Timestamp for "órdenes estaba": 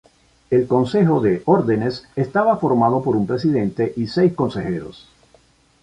1.45-2.57